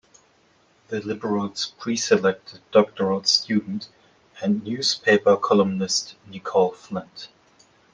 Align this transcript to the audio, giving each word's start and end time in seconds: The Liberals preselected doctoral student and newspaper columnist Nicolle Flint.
The 0.87 0.99
Liberals 0.99 1.75
preselected 1.79 2.57
doctoral 2.71 3.23
student 3.25 3.87
and 4.41 4.63
newspaper 4.63 5.37
columnist 5.37 6.15
Nicolle 6.27 6.71
Flint. 6.73 7.27